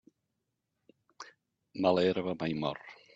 [1.87, 2.81] Mala herba mai mor.